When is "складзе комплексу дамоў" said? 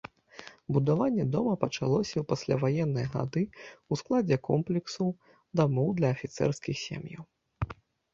4.01-5.87